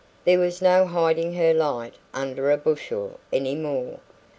There 0.25 0.39
was 0.39 0.63
no 0.63 0.87
hiding 0.87 1.35
her 1.35 1.53
light 1.53 1.93
under 2.11 2.49
a 2.49 2.57
bushel 2.57 3.19
any 3.31 3.53
more. 3.53 3.99